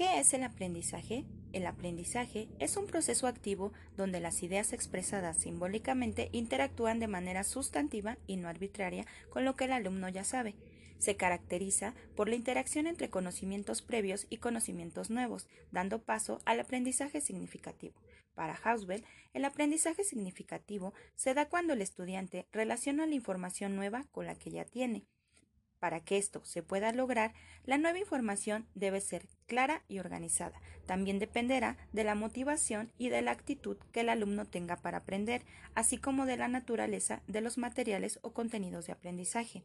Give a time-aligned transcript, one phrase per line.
[0.00, 1.26] ¿Qué es el aprendizaje?
[1.52, 8.16] El aprendizaje es un proceso activo donde las ideas expresadas simbólicamente interactúan de manera sustantiva
[8.26, 10.54] y no arbitraria con lo que el alumno ya sabe.
[10.96, 17.20] Se caracteriza por la interacción entre conocimientos previos y conocimientos nuevos, dando paso al aprendizaje
[17.20, 18.00] significativo.
[18.34, 19.04] Para Hausbell,
[19.34, 24.50] el aprendizaje significativo se da cuando el estudiante relaciona la información nueva con la que
[24.50, 25.04] ya tiene.
[25.80, 27.32] Para que esto se pueda lograr,
[27.64, 30.60] la nueva información debe ser clara y organizada.
[30.86, 35.42] También dependerá de la motivación y de la actitud que el alumno tenga para aprender,
[35.74, 39.64] así como de la naturaleza de los materiales o contenidos de aprendizaje.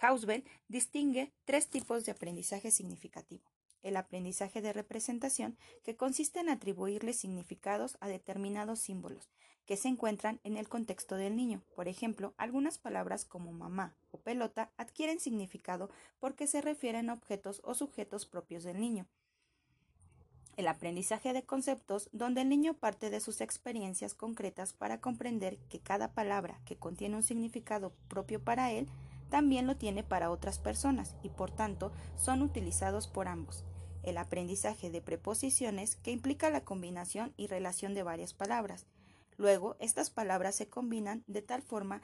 [0.00, 3.44] Hausbell distingue tres tipos de aprendizaje significativo
[3.84, 9.28] el aprendizaje de representación, que consiste en atribuirle significados a determinados símbolos
[9.66, 11.62] que se encuentran en el contexto del niño.
[11.74, 17.74] Por ejemplo, algunas palabras como mamá pelota adquieren significado porque se refieren a objetos o
[17.74, 19.06] sujetos propios del niño.
[20.56, 25.80] El aprendizaje de conceptos, donde el niño parte de sus experiencias concretas para comprender que
[25.80, 28.88] cada palabra que contiene un significado propio para él,
[29.30, 33.64] también lo tiene para otras personas y por tanto son utilizados por ambos
[34.04, 38.86] el aprendizaje de preposiciones que implica la combinación y relación de varias palabras.
[39.36, 42.02] Luego, estas palabras se combinan de tal forma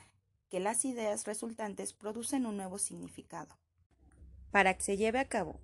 [0.51, 3.57] que las ideas resultantes producen un nuevo significado.
[4.51, 5.61] Para que se lleve a cabo,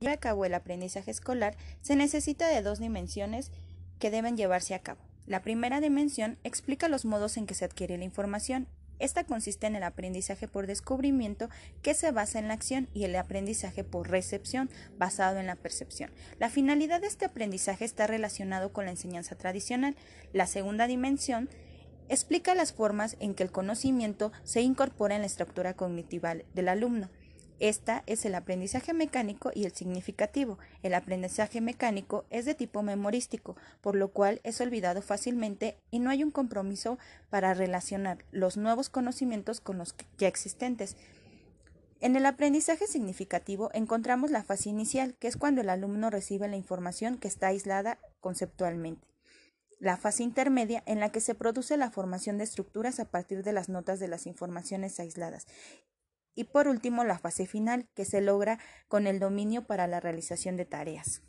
[0.00, 3.52] lleve a cabo el aprendizaje escolar, se necesita de dos dimensiones
[4.00, 5.00] que deben llevarse a cabo.
[5.26, 8.66] La primera dimensión explica los modos en que se adquiere la información
[9.02, 11.50] esta consiste en el aprendizaje por descubrimiento
[11.82, 16.12] que se basa en la acción y el aprendizaje por recepción basado en la percepción.
[16.38, 19.96] La finalidad de este aprendizaje está relacionado con la enseñanza tradicional.
[20.32, 21.50] La segunda dimensión
[22.12, 27.08] explica las formas en que el conocimiento se incorpora en la estructura cognitiva del alumno.
[27.58, 30.58] Esta es el aprendizaje mecánico y el significativo.
[30.82, 36.10] El aprendizaje mecánico es de tipo memorístico, por lo cual es olvidado fácilmente y no
[36.10, 36.98] hay un compromiso
[37.30, 40.96] para relacionar los nuevos conocimientos con los ya existentes.
[42.00, 46.56] En el aprendizaje significativo encontramos la fase inicial, que es cuando el alumno recibe la
[46.56, 49.11] información que está aislada conceptualmente.
[49.82, 53.52] La fase intermedia, en la que se produce la formación de estructuras a partir de
[53.52, 55.48] las notas de las informaciones aisladas.
[56.36, 60.56] Y por último, la fase final, que se logra con el dominio para la realización
[60.56, 61.22] de tareas.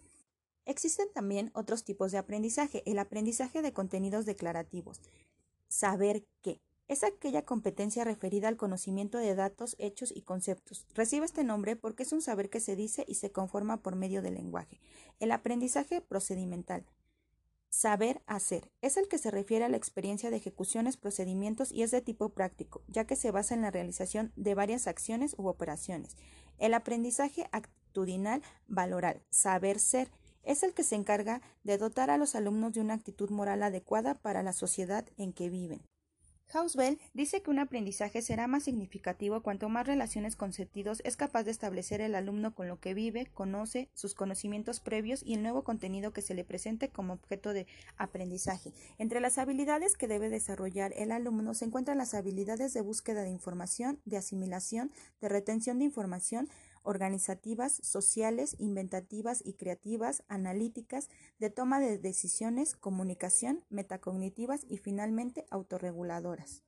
[0.66, 5.02] Existen también otros tipos de aprendizaje, el aprendizaje de contenidos declarativos.
[5.68, 6.62] Saber qué.
[6.88, 10.86] Es aquella competencia referida al conocimiento de datos, hechos y conceptos.
[10.94, 14.22] Recibe este nombre porque es un saber que se dice y se conforma por medio
[14.22, 14.80] del lenguaje.
[15.20, 16.86] El aprendizaje procedimental.
[17.76, 21.90] Saber hacer es el que se refiere a la experiencia de ejecuciones, procedimientos y es
[21.90, 26.16] de tipo práctico, ya que se basa en la realización de varias acciones u operaciones.
[26.60, 30.12] El aprendizaje actitudinal valoral, saber ser,
[30.44, 34.14] es el que se encarga de dotar a los alumnos de una actitud moral adecuada
[34.14, 35.82] para la sociedad en que viven.
[36.54, 41.44] Hausbell dice que un aprendizaje será más significativo cuanto más relaciones con sentidos es capaz
[41.44, 45.64] de establecer el alumno con lo que vive, conoce, sus conocimientos previos y el nuevo
[45.64, 48.74] contenido que se le presente como objeto de aprendizaje.
[48.98, 53.30] Entre las habilidades que debe desarrollar el alumno se encuentran las habilidades de búsqueda de
[53.30, 56.50] información, de asimilación, de retención de información,
[56.84, 66.64] organizativas, sociales, inventativas y creativas, analíticas, de toma de decisiones, comunicación, metacognitivas y finalmente autorreguladoras.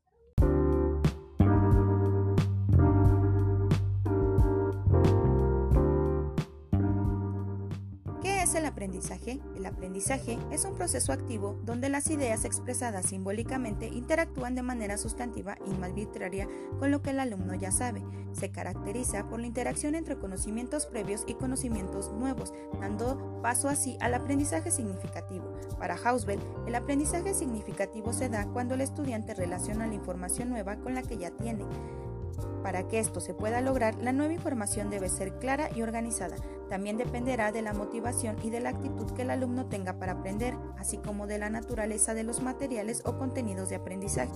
[8.58, 9.40] El aprendizaje?
[9.56, 15.58] El aprendizaje es un proceso activo donde las ideas expresadas simbólicamente interactúan de manera sustantiva
[15.66, 16.48] y no arbitraria
[16.80, 18.04] con lo que el alumno ya sabe.
[18.34, 24.14] Se caracteriza por la interacción entre conocimientos previos y conocimientos nuevos, dando paso así al
[24.14, 25.46] aprendizaje significativo.
[25.80, 30.96] Para Hausbell, el aprendizaje significativo se da cuando el estudiante relaciona la información nueva con
[30.96, 31.66] la que ya tiene.
[32.64, 36.36] Para que esto se pueda lograr, la nueva información debe ser clara y organizada.
[36.70, 40.56] También dependerá de la motivación y de la actitud que el alumno tenga para aprender,
[40.78, 44.34] así como de la naturaleza de los materiales o contenidos de aprendizaje.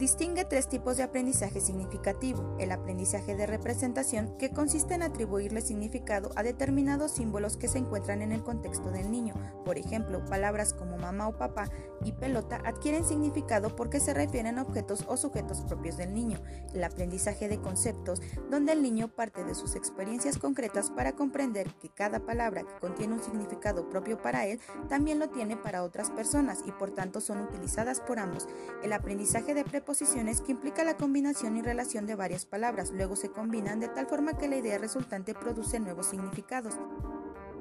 [0.00, 2.56] Distingue tres tipos de aprendizaje significativo.
[2.58, 8.22] El aprendizaje de representación, que consiste en atribuirle significado a determinados símbolos que se encuentran
[8.22, 9.34] en el contexto del niño.
[9.62, 11.68] Por ejemplo, palabras como mamá o papá
[12.02, 16.40] y pelota adquieren significado porque se refieren a objetos o sujetos propios del niño.
[16.72, 21.90] El aprendizaje de conceptos, donde el niño parte de sus experiencias concretas para comprender que
[21.90, 26.60] cada palabra que contiene un significado propio para él también lo tiene para otras personas
[26.64, 28.48] y por tanto son utilizadas por ambos.
[28.82, 33.32] El aprendizaje de posiciones que implica la combinación y relación de varias palabras, luego se
[33.32, 36.74] combinan de tal forma que la idea resultante produce nuevos significados.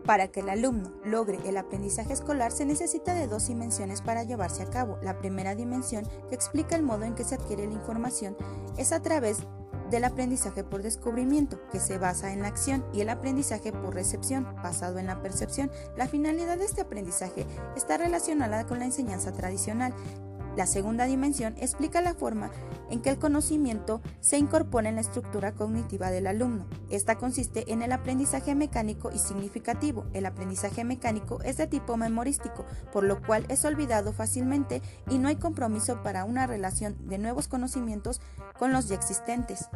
[0.06, 4.62] Para que el alumno logre el aprendizaje escolar se necesita de dos dimensiones para llevarse
[4.62, 5.00] a cabo.
[5.02, 8.38] La primera dimensión, que explica el modo en que se adquiere la información,
[8.78, 9.40] es a través
[9.90, 14.46] del aprendizaje por descubrimiento, que se basa en la acción, y el aprendizaje por recepción,
[14.62, 15.72] basado en la percepción.
[15.98, 19.96] La finalidad de este aprendizaje está relacionada con la enseñanza tradicional,
[20.60, 22.52] la segunda dimensión explica la forma
[22.90, 26.66] en que el conocimiento se incorpora en la estructura cognitiva del alumno.
[26.90, 30.08] Esta consiste en el aprendizaje mecánico y significativo.
[30.12, 35.30] El aprendizaje mecánico es de tipo memorístico, por lo cual es olvidado fácilmente y no
[35.30, 38.20] hay compromiso para una relación de nuevos conocimientos
[38.58, 39.70] con los ya existentes.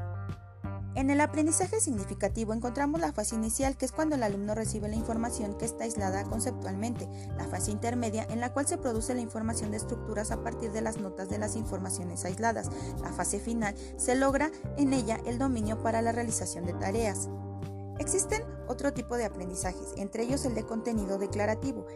[0.95, 4.95] En el aprendizaje significativo encontramos la fase inicial, que es cuando el alumno recibe la
[4.95, 9.71] información que está aislada conceptualmente, la fase intermedia, en la cual se produce la información
[9.71, 12.69] de estructuras a partir de las notas de las informaciones aisladas,
[13.01, 17.27] la fase final, se logra en ella el dominio para la realización de tareas.
[17.97, 21.87] Existen otro tipo de aprendizajes, entre ellos el de contenido declarativo,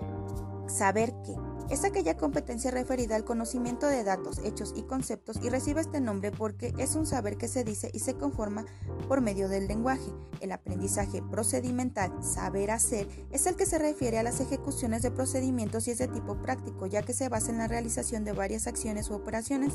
[0.67, 1.35] saber que
[1.69, 6.31] es aquella competencia referida al conocimiento de datos, hechos y conceptos y recibe este nombre
[6.31, 8.65] porque es un saber que se dice y se conforma
[9.07, 10.11] por medio del lenguaje.
[10.39, 15.87] El aprendizaje procedimental, saber hacer, es el que se refiere a las ejecuciones de procedimientos
[15.87, 19.09] y es de tipo práctico, ya que se basa en la realización de varias acciones
[19.09, 19.73] u operaciones.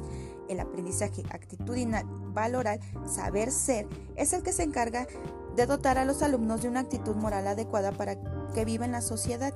[0.49, 3.87] El aprendizaje actitudinal, valoral, saber ser,
[4.17, 5.07] es el que se encarga
[5.57, 8.17] de dotar a los alumnos de una actitud moral adecuada para
[8.55, 9.55] que viva en la sociedad.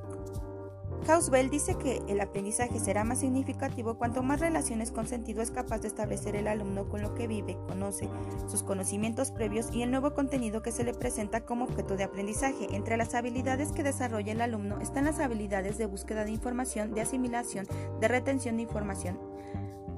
[1.09, 5.79] Hausbell dice que el aprendizaje será más significativo cuanto más relaciones con sentido es capaz
[5.79, 8.09] de establecer el alumno con lo que vive, conoce,
[8.49, 12.67] sus conocimientos previos y el nuevo contenido que se le presenta como objeto de aprendizaje.
[12.73, 17.03] Entre las habilidades que desarrolla el alumno están las habilidades de búsqueda de información, de
[17.03, 17.67] asimilación,
[18.01, 19.19] de retención de información,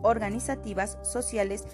[0.02, 1.64] organizativas, sociales,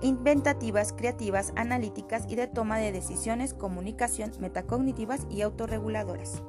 [0.00, 6.42] inventativas, creativas, analíticas y de toma de decisiones, comunicación, metacognitivas y autorreguladoras.